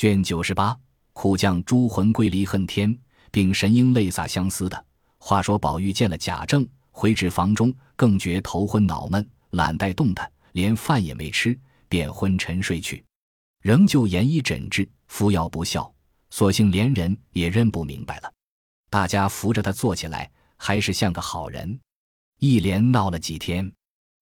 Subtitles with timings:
[0.00, 0.74] 卷九十八，
[1.12, 2.98] 苦将诸魂归离恨天，
[3.30, 4.86] 并神鹰泪洒相思的。
[5.18, 11.54] 话说宝玉见了贾政，回至房中，更觉头昏脑闷，懒怠动弹，连饭也没吃，
[11.86, 13.04] 便昏沉睡去。
[13.60, 15.92] 仍旧研医诊治，服药不效，
[16.30, 18.32] 索性连人也认不明白了。
[18.88, 21.78] 大家扶着他坐起来，还是像个好人。
[22.38, 23.70] 一连闹了几天，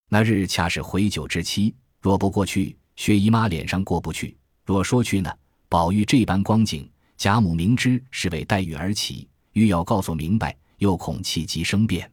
[0.08, 5.32] 那日恰是回酒之期，若不过去，薛姨妈脸上过不去；若说去呢，
[5.70, 12.10] 宝玉这般光景，贾母明知是为黛玉而起，欲要告诉明白，又恐气急生变。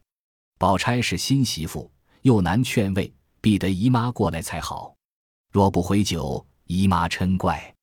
[0.58, 4.94] 宝钗是新媳妇，又难劝慰，必得姨妈过来才好。
[5.50, 7.74] 若不回酒，姨妈嗔怪，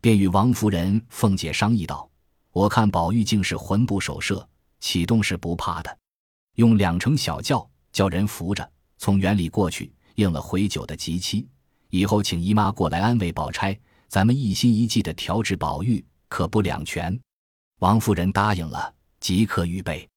[0.00, 2.08] 便与王夫人、凤姐商议道
[2.52, 4.48] ：“我看宝玉竟是魂不守舍，
[4.78, 5.98] 启动是不怕的。”
[6.54, 11.48] 用两乘小轿叫人扶着从园里过去，应了回酒的吉期。
[11.90, 13.76] 以后请姨妈过来安慰宝钗，
[14.08, 17.18] 咱们一心一计的调治宝玉，可不两全。
[17.80, 20.08] 王夫人答应了，即刻预备。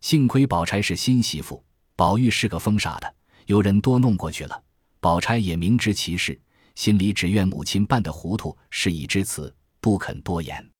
[0.00, 1.62] 幸亏宝钗是新媳妇，
[1.96, 3.14] 宝玉是个疯傻的，
[3.46, 4.62] 有人多弄过去了。
[5.00, 6.40] 宝钗也明知其事，
[6.74, 10.70] 心里只怨母亲办得糊涂，事已至此，不肯多言。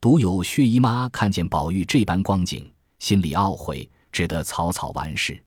[0.00, 3.88] 独有薛姨妈看见宝玉这般光景，心里懊悔。
[4.12, 5.42] 只得草草完事，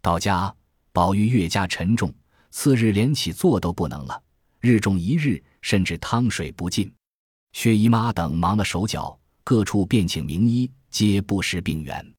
[0.00, 0.54] 到家，
[0.92, 2.14] 宝玉越加沉重，
[2.52, 4.22] 次日连起坐都不能了，
[4.60, 6.92] 日重一日，甚至汤水不进。
[7.54, 12.14] 薛姨妈等忙了手脚，各处便请名医，皆不识病源。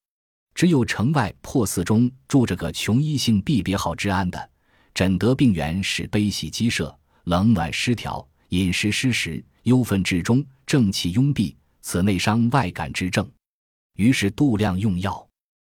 [0.55, 4.49] 只有城外破寺中住着个穷医姓毕别号之安的，
[4.95, 13.29] 诊得病源是悲喜积舍、冷暖失调、饮食失时、忧愤至中、正气壅闭，此内伤外感之症。
[13.95, 15.25] 于是度量用药。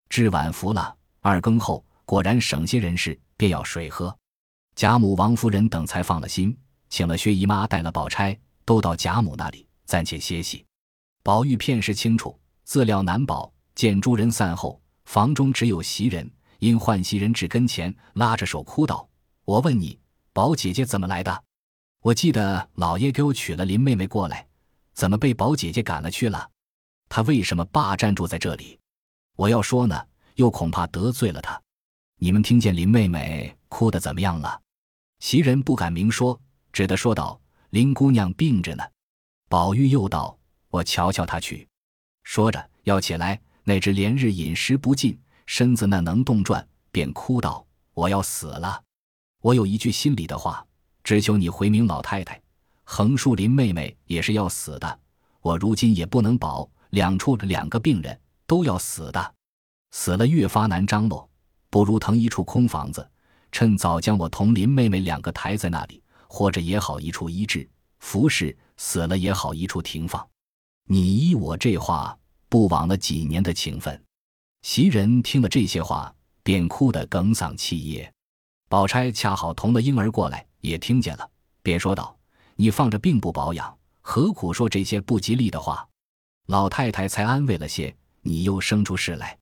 [0.08, 4.16] 至晚服了，二更后果然省些人事，便要水喝。
[4.74, 6.56] 贾母、王夫人等才放了心，
[6.88, 10.64] 请了薛姨妈，带了宝钗，都到贾母那里暂且歇息。
[11.22, 13.52] 宝玉片时清楚，自料难保。
[13.74, 16.28] 见诸人散后，房中只有袭人，
[16.58, 19.08] 因唤袭人至跟前，拉着手哭道
[19.46, 19.96] ：“我问你，
[20.32, 21.44] 宝姐姐怎么来的？
[22.02, 24.48] 我记得老爷给我娶了林妹妹过来，
[24.94, 26.50] 怎么被宝姐姐赶了去了？
[27.08, 28.80] 她为什么霸占住在这里？”
[29.36, 31.62] 我要说呢，又恐怕得罪了她。
[32.16, 34.60] 你们听见林妹妹哭得怎么样了？
[35.20, 36.40] 袭人不敢明说，
[36.72, 37.40] 只得说道
[37.70, 38.84] ：“林姑娘病着呢。”
[39.48, 40.38] 宝玉又道
[40.70, 41.66] ：“我瞧瞧她去。”
[42.24, 48.82] 说着要起来，那只连日饮食不进，身子那能动转，便哭道：“我要死了！
[49.40, 50.66] 我有一句心里的话，
[51.02, 52.40] 只求你回明老太太。
[52.84, 54.98] 横竖林妹妹也是要死的，
[55.40, 58.18] 我如今也不能保，两处的两个病人。”
[58.48, 59.34] 都要死的，
[59.90, 61.28] 死了越发难张罗，
[61.68, 63.06] 不如腾一处空房子，
[63.52, 67.68] 趁早将我同林妹妹两个抬在那里，或者也好一处医治，
[67.98, 70.24] 服侍死了也好一处停放。
[70.84, 72.16] 你依我这话，
[72.48, 74.00] 不枉了几年的情分。
[74.62, 78.12] 袭人听了这些话，便哭得哽嗓泣噎。
[78.68, 81.30] 宝钗恰好同了婴儿过来，也听见了，
[81.62, 82.16] 便说道
[82.56, 85.88] ：“你放着病不保养，何苦说这些不吉利的话？”
[86.48, 87.94] 老太太才安慰了些。
[88.22, 89.38] 你又生出事来，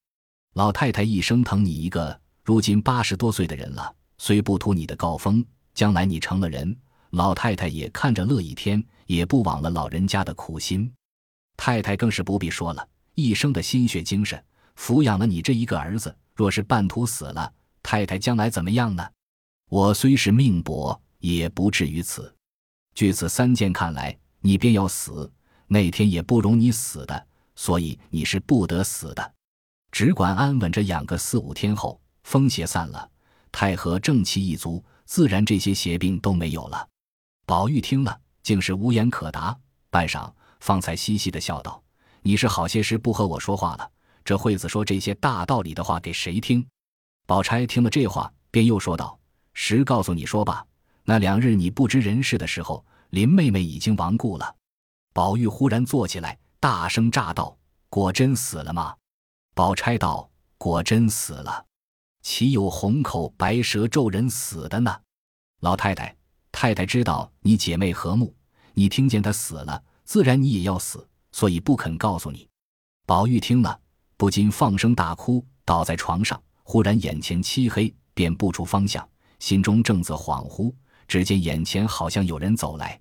[0.53, 5.45] 老太太一生疼你一个，如今八十多岁的人了，虽不图你的高峰，
[5.77, 6.75] 将来你成了人，
[7.11, 10.91] 老太太也看着乐一天，也不枉了老人家的苦心。
[11.55, 14.43] 太太更是不必说了，一生的心血精神，
[14.75, 19.07] 抚养了你这一个儿子，若是半途死了，太太将来怎么样呢？
[19.69, 22.35] 我虽是命薄，也不至于此。
[22.95, 25.31] 据此三件看来，你便要死，
[25.67, 27.27] 那天也不容你死的。
[27.55, 29.35] 所以你是不得死的，
[29.91, 33.11] 只管安稳着养个四五天后，风邪散了，
[33.53, 36.87] 太和正气一足，自然这些邪病都没有了。
[37.47, 39.57] 宝玉听了，竟是无言可答。
[39.89, 40.31] 半晌，
[40.61, 41.83] 方才嘻嘻的笑道
[42.21, 43.91] ：“你是好些时不和我说话了，
[44.25, 46.67] 这惠子说这些大道理的话给谁听？”
[47.27, 49.19] 宝钗听了这话，便又说道
[49.55, 50.67] ：“实告诉你说吧，
[51.05, 54.55] 那两日你不知人事的时候，林妹妹已经亡故了。”
[55.15, 56.39] 宝玉忽然坐起来。
[56.59, 57.57] 大声炸道
[57.89, 58.97] ：“果真死了吗？”
[59.55, 61.65] 宝钗道：“果真死了，
[62.27, 64.93] 岂有红口白舌咒人死的呢？”
[65.63, 66.17] 老太太、
[66.51, 68.35] 太太知道你姐妹和睦，
[68.75, 72.49] 你听见她死了，自然你也要死，所以不肯告诉你。
[73.07, 73.81] 宝玉听了，
[74.17, 76.43] 不禁放声大哭，倒在床上。
[76.65, 79.09] 忽然眼前漆黑，便不出方向，
[79.39, 80.75] 心中正自恍惚，
[81.07, 83.01] 只见眼前好像有人走来。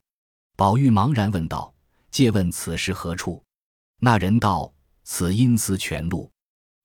[0.55, 1.73] 宝玉茫然问道
[2.11, 3.43] ：“借问此时何处？”
[3.99, 4.71] 那人道
[5.03, 6.29] ：“此阴司全路，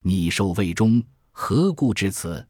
[0.03, 2.47] 你受魏中，何故至此？”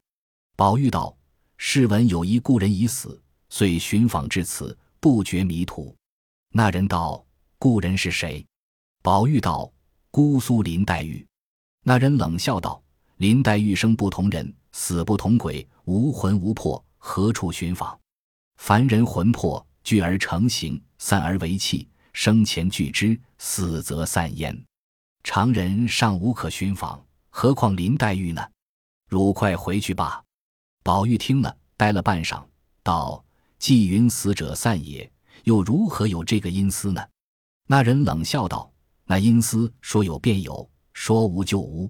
[0.55, 1.15] 宝玉道
[1.57, 5.95] ：“试闻有一故人已死，遂寻访至此，不觉迷途。”
[6.53, 7.25] 那人道
[7.57, 8.45] ：“故人是谁？”
[9.01, 9.71] 宝玉道
[10.11, 11.25] ：“姑苏林黛玉。”
[11.83, 12.81] 那人冷笑道
[13.17, 17.99] ：“林黛玉生不同人，死不同鬼，无魂无魄，何处寻访？
[18.57, 24.55] 凡人魂魄聚而成形，散而为气，生前聚之，死则散焉。
[25.23, 28.47] 常人尚无可寻访，何况林黛玉呢？
[29.11, 30.23] 汝快回去吧。”
[30.81, 32.41] 宝玉听了，呆了半晌，
[32.81, 33.23] 道
[33.59, 35.11] ：“既云死者散也，
[35.43, 37.05] 又如何有这个阴司呢？”
[37.67, 38.71] 那人冷笑道
[39.05, 41.89] ：“那阴司说有便有。”说无就无，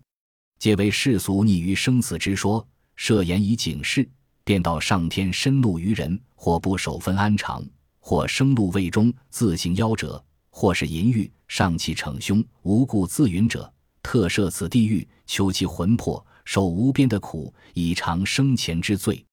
[0.59, 2.65] 皆为世俗逆于生死之说，
[2.95, 4.07] 设言以警示，
[4.44, 7.65] 便道上天深怒于人，或不守分安常，
[8.00, 13.73] 或生怒未终，自行夭折；或是淫欲上气逞凶，无故自允者，
[14.03, 19.25] 特设此地狱，求其魂魄受无边的苦，以偿生前之罪。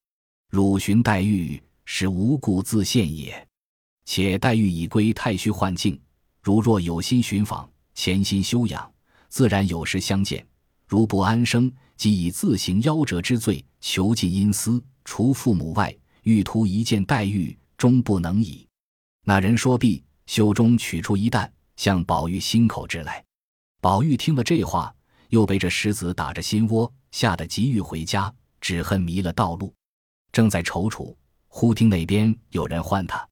[0.49, 3.45] 汝寻黛玉，是无故自陷也。
[4.05, 5.99] 且黛玉已归太虚幻境，
[6.41, 8.89] 如若有心寻访，潜心修养。
[9.27, 10.47] 自然有时相见，
[10.87, 15.93] 如不安生，即以自行夭折之罪囚禁阴司，除父母外，
[16.23, 18.65] 欲图一见黛玉，终不能矣。
[19.25, 23.21] 那人说毕，袖中取出一担，向宝玉心口掷来。
[23.81, 24.95] 宝玉听了这话，
[25.29, 28.31] 又被这石子打着心窝，吓得急欲回家，
[28.61, 29.73] 只恨迷了道路，
[30.31, 31.15] 正在踌躇，
[31.47, 33.27] 忽听那边有人唤他，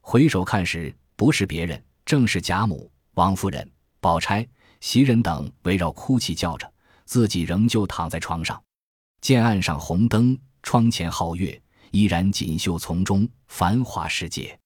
[0.00, 3.68] 回首看时，不是别人，正是贾母、王夫人、
[4.00, 4.46] 宝钗。
[4.78, 6.70] 袭人等围绕哭泣叫着，
[7.06, 8.62] 自己仍旧躺在床上。
[9.22, 11.60] 见岸上红灯，窗前皓月，
[11.92, 14.56] 依然锦绣丛中，繁华世界。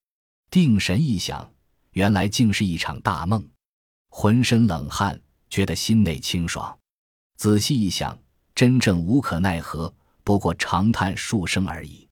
[0.51, 1.49] 定神一想，
[1.93, 3.49] 原来竟是一场大梦，
[4.09, 5.19] 浑身冷汗，
[5.51, 6.75] 觉得心内清爽。
[7.37, 8.19] 仔细一想，
[8.55, 9.93] 真正无可奈何，
[10.25, 12.09] 不过长叹数声而已。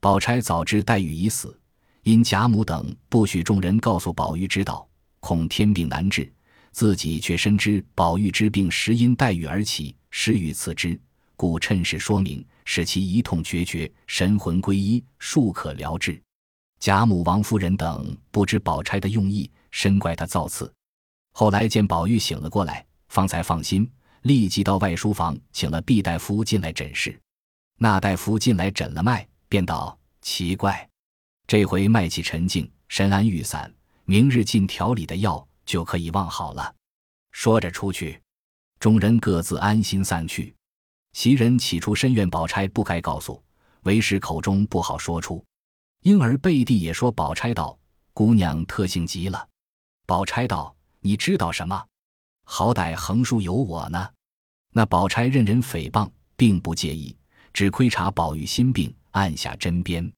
[0.00, 1.58] 宝钗早知黛玉已死，
[2.02, 4.86] 因贾母等不许众人告诉宝玉知道，
[5.20, 6.30] 恐天病难治。
[6.72, 11.00] 自己却深知宝玉之病实因黛玉而起，施予赐之，
[11.36, 16.20] 故趁势说明，使其一痛决绝，神魂归一，庶可疗治。
[16.80, 20.70] 贾母、王夫人等不知宝钗的用意，深怪她造次。
[21.36, 23.90] 后来见宝玉醒了过来，方才放心，
[24.22, 27.20] 立即到外书房请了毕大夫进来诊视。
[27.78, 30.88] 那大夫进来诊了脉，便道：“奇怪，
[31.48, 33.70] 这回脉气沉静，神安欲散，
[34.04, 36.74] 明日进调理的药。”就可以望好了。
[37.32, 38.20] 说着出去，
[38.78, 40.54] 众人各自安心散去。
[41.14, 43.42] 袭人起初深怨宝钗不该告诉，
[43.84, 45.42] 为时口中不好说出。
[46.02, 47.78] 因而背地也说宝钗道
[48.12, 49.48] ：“姑娘特性极了。”
[50.04, 50.73] 宝钗道
[51.04, 51.86] ：“你知道什么？
[52.44, 54.08] 好歹横竖有我呢。”
[54.72, 57.14] 那宝钗任人诽谤，并不介意，
[57.52, 60.10] 只窥察宝玉心病，按下针砭。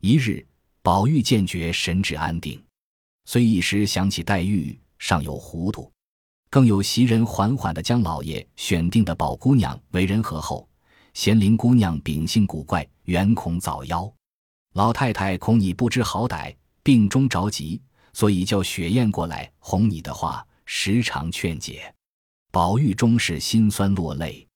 [0.00, 0.44] 一日，
[0.82, 2.60] 宝玉见觉神志安定，
[3.26, 4.78] 虽一时想起黛玉。
[4.98, 5.92] 尚有糊涂，
[6.48, 10.66] 更有袭人缓缓的将老爷选定的宝姑娘为人和厚，
[11.12, 14.10] 贤灵姑娘秉性古怪，原恐早夭。
[14.72, 17.82] 老太太恐你不知好歹，病中着急，
[18.14, 21.92] 所以叫雪雁过来哄你的话，时常劝解。
[22.50, 24.48] 宝玉终是心酸落泪，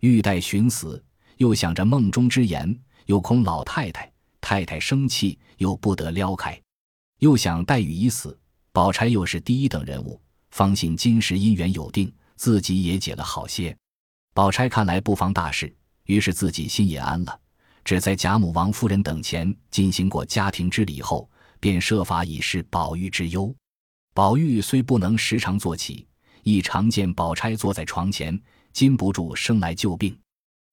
[0.00, 1.04] 欲待寻死，
[1.36, 2.74] 又想着梦中之言，
[3.06, 4.10] 又恐老太太
[4.40, 6.58] 太太生气，又不得撩开，
[7.18, 8.38] 又想黛玉已死。
[8.72, 10.20] 宝钗又是第一等人物，
[10.52, 13.76] 方信今时姻缘有定，自己也解了好些。
[14.32, 15.74] 宝钗看来不妨大事，
[16.04, 17.40] 于是自己心也安了。
[17.84, 21.28] 只在贾母、王夫人等前进行过家庭之礼后，
[21.60, 23.54] 便设法以示宝玉之忧。
[24.12, 26.06] 宝玉虽不能时常坐起，
[26.42, 28.38] 亦常见宝钗坐在床前，
[28.72, 30.18] 禁不住生来旧病。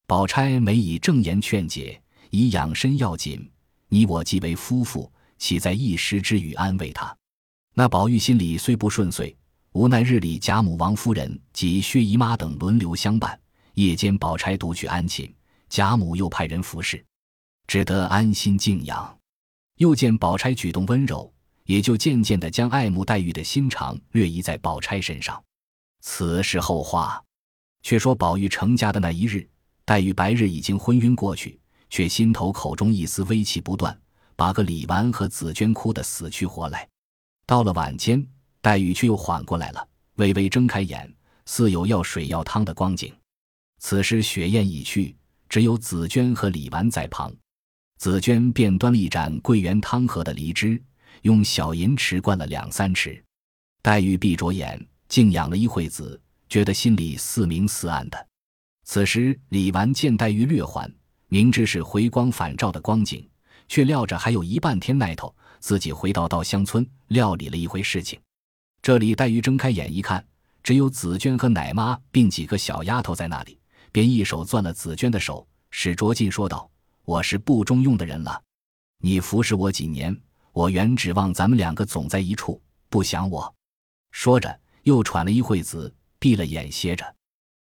[0.08, 2.02] 宝钗每以正言劝解，
[2.32, 3.48] 以养身要紧。
[3.90, 7.16] 你我既为夫妇，岂在一时之语安慰他？
[7.74, 9.36] 那宝玉心里虽不顺遂，
[9.74, 13.40] 无奈日里贾母、王夫人及薛姨妈等轮流相伴，
[13.76, 15.32] 夜间宝钗独去安寝，
[15.70, 17.06] 贾母又派人服侍，
[17.68, 19.17] 只得安心静养。
[19.78, 21.32] 又见宝钗举动温柔，
[21.66, 25.44] 也就渐渐的将爱慕黛玉的心肠略移在宝钗身上。
[26.02, 27.24] 此是后话。
[27.84, 29.48] 却说宝玉成家的那一日，
[29.86, 31.58] 黛玉白日已经昏晕过去，
[31.90, 33.98] 却心头口中一丝微气不断，
[34.36, 36.86] 把个李纨和紫鹃哭得死去活来。
[37.46, 38.28] 到了晚间，
[38.62, 41.10] 黛玉却又缓过来了，微微睁开眼，
[41.46, 43.14] 似有要水要汤的光景。
[43.80, 45.16] 此时雪雁已去，
[45.48, 47.34] 只有紫鹃和李纨在旁。
[47.98, 50.82] 紫鹃便端了一盏桂圆汤和的梨汁，
[51.24, 53.22] 用小银匙灌了两三匙。
[53.82, 58.28] 黛玉闭着眼，静养了一会子，觉得心里似明似暗的。
[58.84, 60.92] 此时李纨见黛玉略缓，
[61.28, 63.28] 明知是回光返照的光景，
[63.68, 65.34] 却料着还有一半天耐头。
[65.60, 68.20] 自己回到稻香村料理了一回事情，
[68.80, 70.24] 这里黛玉睁开眼一看，
[70.62, 73.58] 只有紫娟和奶妈并几个小丫头在那里，
[73.92, 76.70] 便一手攥了紫娟的手，使着劲说道
[77.08, 78.44] ：“我是不中用的人了，
[78.98, 80.14] 你服侍我几年，
[80.52, 83.56] 我原指望咱们两个总在一处，不想我。”
[84.12, 87.16] 说着，又喘了一会子，闭了眼歇着。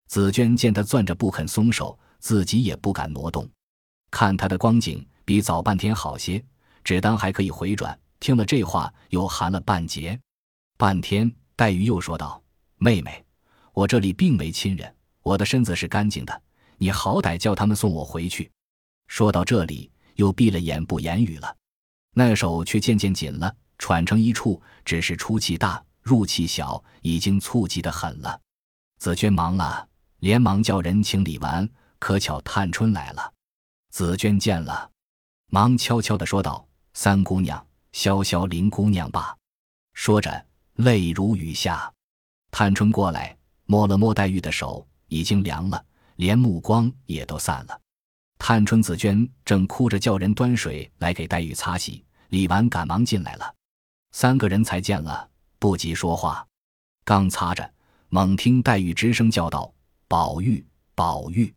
[0.07, 3.45] 紫娟见他攥着不肯松手，自己也不敢挪动，
[4.09, 6.41] 看他的光景比早半天好些，
[6.81, 7.99] 只当还可以回转。
[8.21, 10.17] 听了这话，又寒了半截。
[10.77, 12.41] 半天，黛玉又说道
[12.79, 13.21] ：“妹妹，
[13.73, 16.41] 我这里并没亲人，我的身子是干净的。
[16.77, 18.49] 你好歹叫他们送我回去。”
[19.13, 21.55] 说到这里，又闭了眼不言语了。
[22.15, 28.41] 那手却渐渐紧了，喘成一处，只是出气大，入气小，已经促急得很了。
[28.97, 29.87] 紫娟忙了，
[30.21, 31.69] 连忙叫人请李纨。
[31.99, 33.31] 可巧探春来了，
[33.91, 34.89] 紫娟见了，
[35.51, 39.37] 忙悄悄地说道：“三姑娘，消消林姑娘吧。”
[39.93, 40.43] 说着。
[40.77, 41.93] 泪如雨下，
[42.49, 47.79] 探春过来摸了摸黛玉的手，已经凉了，连目光也都散了。
[48.45, 53.55] 探春、紫娟正哭着叫人端水来给黛玉擦洗，李纨赶忙进来了，
[54.11, 56.45] 三个人才见了，不及说话，
[57.05, 57.73] 刚擦着，
[58.09, 59.73] 猛听黛玉直声叫道
[60.09, 60.61] ：“宝玉，
[60.93, 61.55] 宝玉，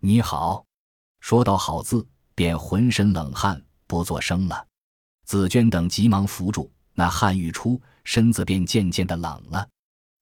[0.00, 0.64] 你好！”
[1.20, 4.66] 说到“好”字，便浑身冷汗，不作声了。
[5.26, 7.78] 紫娟等急忙扶住，那汗欲出。
[8.04, 9.68] 身子便渐渐的冷了，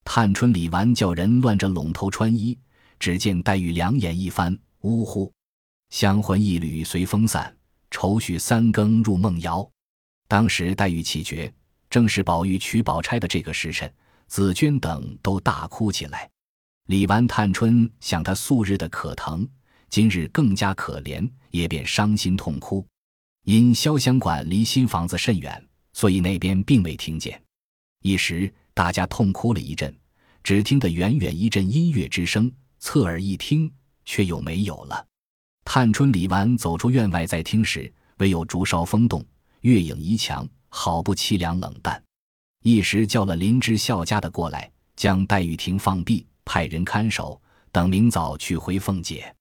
[0.05, 2.59] 探春、李纨叫人乱着拢头穿衣，
[2.99, 5.33] 只见黛玉两眼一翻，呜呼，
[5.91, 7.55] 香魂一缕随风散，
[7.91, 9.69] 愁绪三更入梦遥。
[10.29, 11.53] 当时黛玉气绝，
[11.91, 13.93] 正是宝玉娶宝钗的这个时辰，
[14.29, 16.31] 紫鹃等都大哭起来。
[16.87, 19.47] 李纨、探春想她素日的可疼，
[19.89, 22.87] 今日更加可怜，也便伤心痛哭。
[23.45, 27.43] 因潇湘馆离新房子甚远，所以那边并未听见。
[28.03, 29.93] 一时，大家痛哭了一阵，
[30.45, 33.73] 只听得远远一阵音乐之声，侧耳一听，
[34.05, 35.05] 却又没有了。
[35.73, 39.25] 探春、李纨走出院外，在听时，唯有竹梢风动，
[39.61, 42.03] 月影移墙，好不凄凉冷淡。
[42.65, 49.33] 一时叫了林之孝家的过来，将黛玉亭放闭，派人看守，等明早去回凤姐。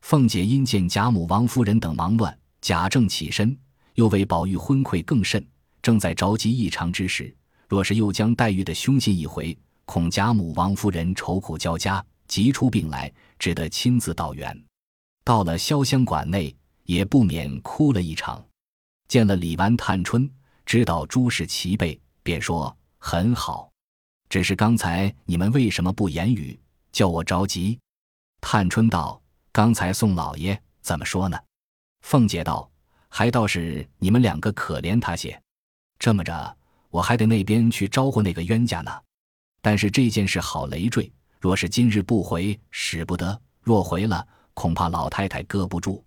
[0.00, 3.56] 凤姐因见贾母、王夫人等忙乱，贾政起身，
[3.94, 5.46] 又为宝玉昏聩更甚，
[5.80, 7.32] 正在着急异常之时。
[7.68, 14.60] 若是又将黛玉的凶信一回，恐贾母、王夫人愁苦交加，急出病来，只得亲自到园。
[15.28, 18.42] 到了潇湘馆内，也不免哭了一场。
[19.08, 20.26] 见了李纨、探春，
[20.64, 23.70] 知道诸事齐备，便说很好。
[24.30, 26.58] 只是刚才你们为什么不言语，
[26.92, 27.78] 叫我着急？
[28.40, 29.20] 探春道
[29.52, 31.38] ：“刚才宋老爷怎么说呢？”
[32.00, 32.70] 凤姐道
[33.10, 35.38] ：“还倒是你们两个可怜他些。
[35.98, 36.56] 这么着。”
[36.88, 38.90] 我还得那边去招呼那个冤家呢，
[39.60, 44.26] 但是这件事好累赘，若是今日不回，使不得；若回了，
[44.58, 46.04] 恐怕老太太搁不住。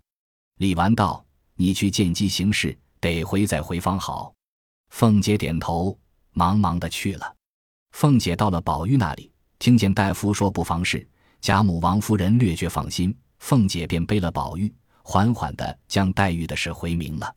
[0.58, 1.24] 李纨道
[1.56, 4.34] ：“你去见机行事，得回再回方好。”
[4.92, 5.98] 凤姐点头，
[6.32, 7.34] 忙忙的去了。
[7.92, 11.08] 凤姐到了宝玉那里，听见大夫说不妨事，
[11.40, 14.70] 贾母、王夫人略觉放心，凤姐便背了宝玉，
[15.02, 17.34] 缓缓的将黛玉的事回明了。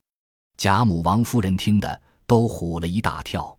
[0.58, 2.02] 贾母、王夫人听得。
[2.28, 3.56] 都唬了一大跳，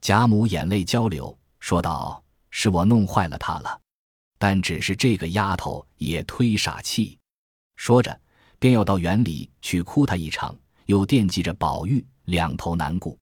[0.00, 3.79] 贾母眼泪交流，说道：“是我弄坏了她了，
[4.40, 7.18] 但只是这个丫头也忒傻气。”
[7.76, 8.18] 说着，
[8.58, 10.56] 便要到园里去哭她一场，
[10.86, 13.18] 又惦记着宝玉，两头难顾。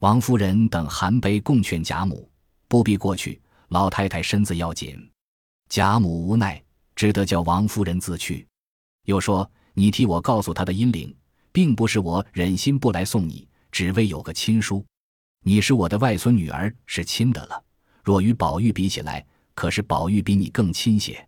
[0.00, 2.26] 王夫人等含悲共劝贾母
[2.68, 4.98] 不必过去，老太太身子要紧。
[5.68, 6.62] 贾母无奈，
[6.96, 8.46] 只得叫王夫人自去，
[9.04, 11.14] 又说：“你替我告诉她的阴灵，
[11.52, 14.86] 并不是我忍心不来送你。”只为有个亲叔，
[15.42, 17.60] 你是我的外孙女儿，是亲的了。
[18.04, 21.26] 若与宝玉比起来，可是宝玉比你更亲些。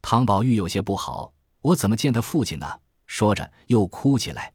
[0.00, 2.66] 唐宝玉有些不好，我怎么见他父亲呢？
[3.06, 4.52] 说着又哭起来。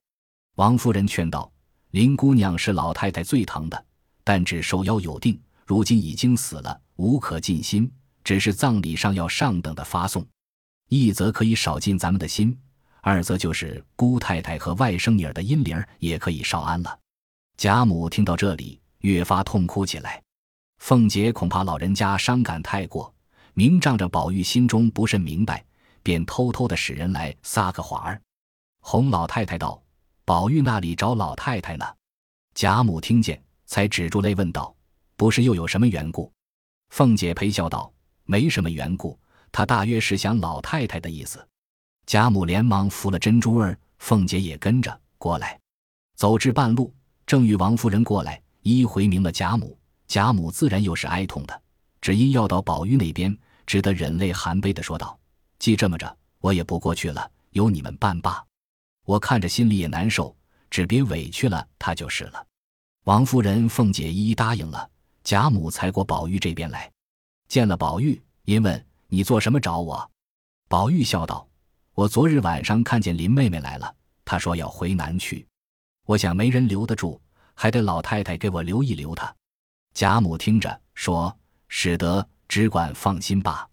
[0.55, 1.51] 王夫人劝道
[1.91, 3.85] ：“林姑娘是老太太最疼的，
[4.23, 7.91] 但只受邀有定，如今已经死了，无可尽心。
[8.23, 10.25] 只是葬礼上要上等的发送，
[10.89, 12.57] 一则可以少尽咱们的心，
[13.01, 16.99] 二则就是姑太太和外甥女儿的阴灵也可以少安了。”
[17.55, 20.21] 贾母听到这里，越发痛哭起来。
[20.77, 23.13] 凤姐恐怕老人家伤感太过，
[23.53, 25.63] 明仗着宝玉心中不甚明白，
[26.03, 28.21] 便偷偷的使人来撒个谎儿，
[28.81, 29.81] 哄老太太道
[30.23, 31.85] ：“宝玉那里找老太太呢？”
[32.55, 34.73] 贾母听见，才止住泪问道
[35.17, 36.31] ：“不是又有什么缘故？”
[36.89, 37.91] 凤姐陪笑道
[38.23, 39.19] ：“没什么缘故，
[39.51, 41.45] 他大约是想老太太的意思。”
[42.07, 45.59] 贾母连忙扶了珍珠儿，凤姐也跟着过来，
[46.15, 46.93] 走至半路。
[47.25, 51.61] 正遇王夫人过来，一回明了贾母，贾母自然又是哀痛的，
[51.99, 55.19] 只因要到宝玉那边，只得忍泪含悲的说道
[55.59, 58.43] ：“既这么着，我也不过去了，由你们办罢。
[59.05, 60.35] 我看着心里也难受，
[60.69, 62.45] 只别委屈了他就是了。”
[63.03, 64.89] 王夫人、凤姐一一答应了，
[65.23, 66.89] 贾母才过宝玉这边来，
[67.47, 70.09] 见了宝玉，因问：“你做什么找我？”
[70.69, 71.47] 宝玉笑道
[71.95, 75.45] ：“我昨日晚上看见林妹妹来了，她说要回南去，
[76.05, 77.19] 我想没人留得住，
[77.53, 79.33] 还得老太太给我留一留她。”
[79.97, 81.35] 贾母听着说
[81.69, 83.67] ：“使得，只管放心吧。”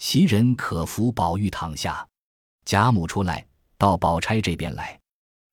[0.00, 2.08] 袭人可扶宝玉躺下。
[2.64, 3.46] 贾母出来
[3.76, 4.98] 到宝钗这边来，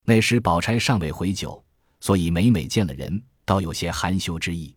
[0.06, 1.62] 那时宝钗尚未回酒，
[2.00, 4.74] 所以每每见了人，倒有些含羞之意。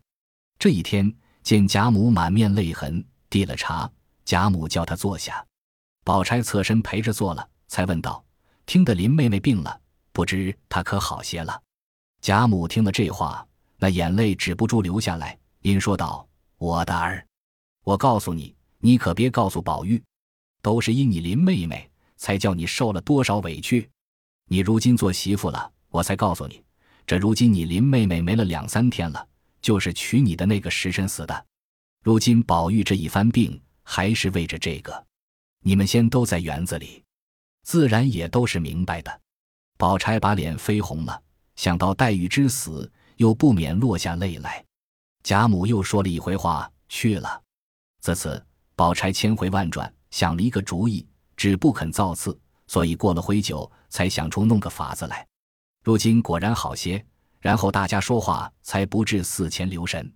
[0.58, 1.10] 这一天
[1.42, 3.90] 见贾母满面泪痕，递了茶，
[4.26, 5.42] 贾母叫她坐下。
[6.04, 8.22] 宝钗侧身陪着坐了，才问道
[8.66, 9.80] ：“听得林妹妹病了，
[10.12, 11.62] 不知她可好些了？”
[12.20, 13.48] 贾母听了这话，
[13.80, 17.26] 那眼泪止不住流下来，因说道：“我的儿，
[17.82, 20.00] 我告诉你，你可别告诉宝玉，
[20.60, 23.88] 都是因你林妹妹，才叫你受了多少委屈。
[24.48, 26.62] 你如今做媳妇了，我才告诉你，
[27.06, 29.26] 这如今你林妹妹没了两三天了，
[29.62, 31.46] 就是娶你的那个时辰死的。
[32.02, 35.06] 如今宝玉这一番病，还是为着这个。”
[35.64, 37.02] 你们先都在园子里，
[37.64, 39.20] 自然也都是明白的。
[39.78, 41.22] 宝钗把脸绯红了，
[41.56, 44.64] 想到黛玉之死，又不免落下泪来。
[45.22, 47.42] 贾母又说了一回话去了。
[48.00, 48.42] 自此，
[48.74, 55.26] 宝钗千回万转，想了一个主意，只不肯造次，所以过了回酒，才想出弄个法子来。
[55.84, 57.04] 如今果然好些，
[57.40, 60.10] 然后大家说话才不至死前留神。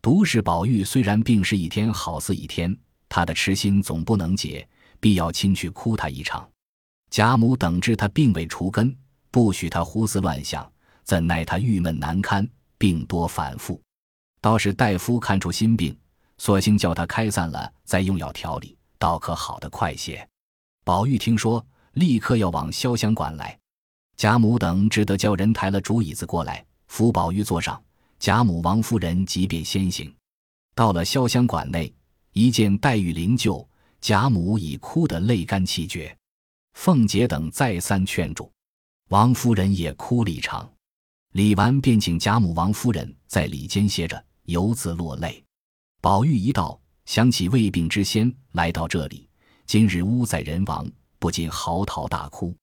[0.00, 2.74] 独是宝玉，虽然病逝一天好似一天，
[3.10, 4.66] 他的痴心总不能解。
[5.00, 6.50] 必要亲去哭他一场，
[7.08, 8.96] 贾母等至他病未除根，
[9.30, 10.68] 不许他胡思乱想，
[11.08, 12.46] 怎奈他郁闷难堪，
[12.76, 13.80] 病多反复。
[14.42, 15.98] 倒是大夫看出心病，
[16.36, 20.28] 索性叫他开散了，再用药调理，倒可好得快些。
[20.84, 23.58] 宝玉听说，立刻要往潇湘馆来，
[24.18, 27.82] 贾母等只得叫人抬了竹椅子过来，扶宝玉坐上。
[28.18, 30.14] 贾母、王夫人即便先行，
[30.74, 31.90] 到了潇湘馆内，
[32.34, 33.66] 一见黛玉灵柩。
[34.02, 36.14] 贾母已哭得泪干气绝，
[36.74, 38.52] 凤姐等再三劝住，
[39.08, 40.70] 王夫人也哭了一场。
[41.32, 45.44] 李纨便请贾母、王夫人在里间歇着，犹自落泪。
[46.00, 49.28] 宝玉一到，想起未病之先来到这里，
[49.66, 52.56] 今日屋在人亡，不禁嚎啕大哭。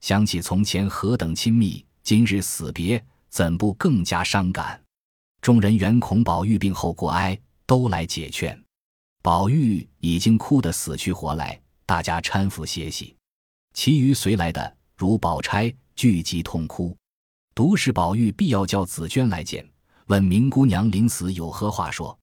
[0.00, 4.80] 想起从前何等亲密，今日死别，怎不更加伤感？
[5.40, 8.58] 众人原恐宝玉病后过哀，都来解劝。
[9.22, 13.16] 宝玉已经哭得死去活来，大家搀扶歇息。
[13.72, 16.96] 其余随来的如宝钗聚集痛哭，
[17.54, 19.64] 独是宝玉必要叫紫娟来见，
[20.06, 22.18] 问明姑娘临死有何话说。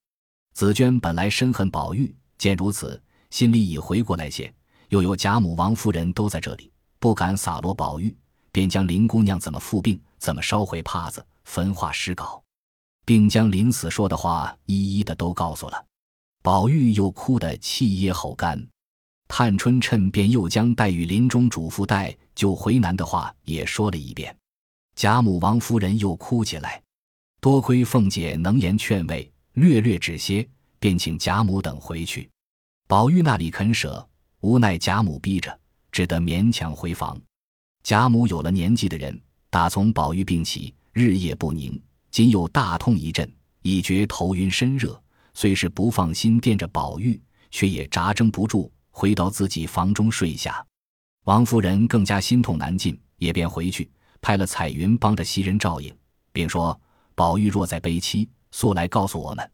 [0.54, 4.54] 紫娟本来深恨宝玉，见如此，心里已回过来些。
[4.90, 8.14] 又有贾母、王夫人都在这里，不敢洒落宝玉，
[8.52, 12.44] 便将林姑娘怎么复病，怎么烧毁帕子、焚化尸稿，
[13.06, 15.86] 并将临死说的话一一的都告诉了。
[16.44, 18.62] 宝玉又哭得气噎喉干，
[19.30, 24.36] 探春趁便又将黛玉临终嘱咐黛就回南的话也说了一遍。
[25.02, 26.80] 贾母、王夫人又哭起来，
[27.40, 30.48] 多亏凤姐能言劝慰，略略止歇，
[30.80, 32.30] 便请贾母等回去。
[32.88, 34.08] 宝玉那里肯舍，
[34.42, 35.60] 无奈贾母逼着，
[35.92, 37.20] 只得勉强回房。
[37.82, 43.28] 贾母有了年纪的人，打从宝玉病起，日夜不宁，今又大痛一阵，
[43.64, 45.02] 已觉头晕身热。
[45.34, 50.64] 虽是不放心惦着宝玉，却也扎争不住，回到自己房中睡下。
[51.24, 53.90] 王夫人更加心痛难禁，也便回去
[54.22, 55.94] 派了彩云帮着袭人照应，
[56.32, 56.80] 并说
[57.16, 59.52] ：“宝玉若在悲戚，速来告诉我们。”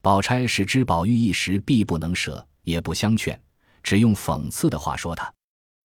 [0.00, 3.38] 宝钗始知宝玉一时必不能舍，也不相劝，
[3.82, 5.32] 只用讽刺的话说他。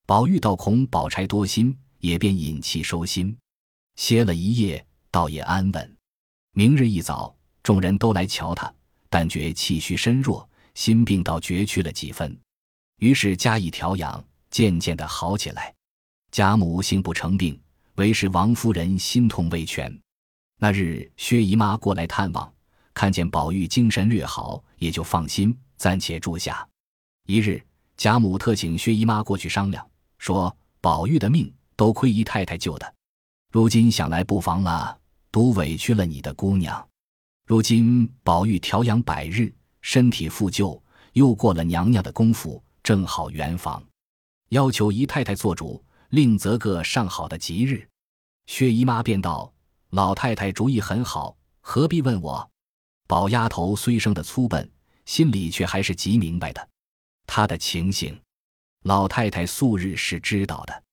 [0.05, 3.37] 宝玉倒恐宝钗多心，也便隐气收心，
[3.95, 5.97] 歇了一夜，倒也安稳。
[6.53, 8.73] 明日一早，众人都来瞧他。
[9.09, 12.37] 但觉气虚身弱，心病倒绝去了几分，
[12.99, 15.73] 于是加以调养，渐渐的好起来。
[16.31, 17.59] 贾母幸不成病，
[17.99, 19.93] 唯是王夫人心痛未全。
[20.57, 22.49] 那日薛姨妈过来探望，
[22.93, 26.65] 看见宝玉精神略好，也就放心，暂且住下。
[27.27, 27.61] 一日，
[27.97, 29.85] 贾母特请薛姨妈过去商量，
[30.17, 32.93] 说宝玉的命都亏姨太太救的，
[33.51, 34.97] 如今想来不妨了，
[35.29, 36.87] 独委屈了你的姑娘。
[37.45, 40.81] 如今宝玉调养百日，身体复旧，
[41.11, 43.83] 又过了娘娘的功夫，正好圆房，
[44.51, 47.85] 要求姨太太做主，另择个上好的吉日。
[48.49, 49.53] 薛姨妈便道
[49.91, 52.51] ：“老太太主意很好，何必问我？”
[53.05, 54.67] 宝丫头虽生的粗笨，
[55.05, 56.69] 心里却还是极明白的。
[57.27, 58.19] 她的情形，
[58.85, 60.83] 老太太素日是知道的。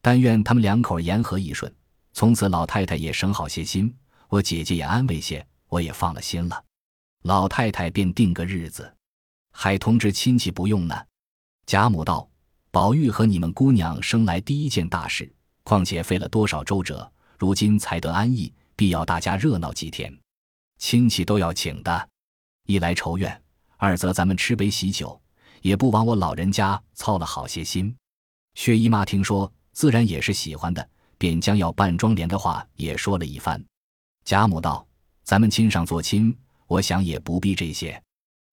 [0.00, 1.70] 但愿他们两口言和一顺，
[2.12, 3.92] 从此老太太也省好些心，
[4.28, 6.64] 我姐姐也安慰些，我也放了心了。
[7.22, 8.94] 老太太便定个日子，
[9.50, 10.94] 还通知亲戚不用呢。
[11.66, 12.30] 贾母道
[12.70, 15.30] ：“宝玉和你们姑娘生来第一件大事，
[15.70, 20.12] 况且费了多少周折，如今才得安逸，必要大家热闹几天。”
[20.78, 22.08] 亲戚都要请的，
[22.66, 23.40] 一来仇怨，
[23.76, 25.20] 二则咱们吃杯喜酒，
[25.62, 27.94] 也不枉我老人家操了好些心。
[28.56, 30.84] 薛姨妈听说，自然也是喜欢的，
[31.16, 33.64] 便将要办妆奁的话也说了一番。
[34.24, 34.84] 贾母道
[35.22, 38.02] ：“咱们亲上做亲，我想也不必这些。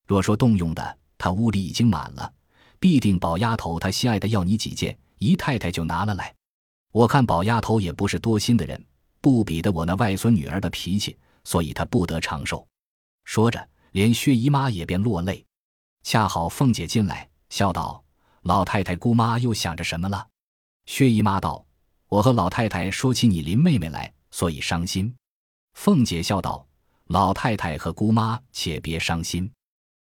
[0.05, 2.31] 若说动用的，他屋里已经满了，
[2.79, 6.31] 必定宝丫头她心爱的要你几件，姨太太就拿了来。
[6.97, 8.83] 我看宝丫头也不是多心的人，
[9.21, 12.67] 不比得我那外孙女儿的脾气。”所以她不得长寿。
[13.23, 15.45] 说着，连薛姨妈也便落泪。
[16.01, 18.03] 恰好凤姐进来，笑道
[18.41, 20.27] ：“老太太、姑妈又想着什么了？”
[20.87, 21.63] 薛姨妈道
[22.09, 25.15] ：“我和老太太说起你林妹妹来，所以伤心。”
[25.75, 26.67] 凤姐笑道
[27.05, 29.49] ：“老太太和姑妈且别伤心，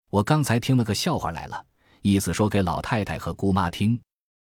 [0.09, 1.63] 我刚才听了个笑话来了，
[2.01, 4.01] 意思说给老太太和姑妈听。”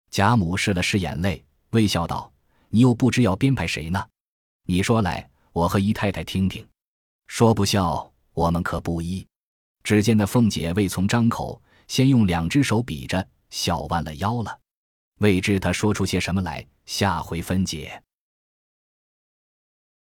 [0.09, 2.31] 贾母拭了拭眼泪，微笑道
[2.69, 4.05] ：“你又不知要编排谁呢？
[4.63, 6.67] 你说来，我和姨太太听听。”
[7.27, 9.25] 说不笑，我们可不依。
[9.83, 14.59] 只见那凤姐未从张口，先用两只手比着，笑弯了腰了。
[15.19, 18.01] 未知她说出些什么来，下回分解。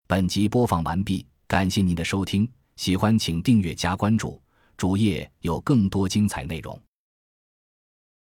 [0.07, 4.43] 本集播放完毕，感谢您的收听，喜欢请订阅加关注，
[4.77, 6.81] 主页有更多精彩内容。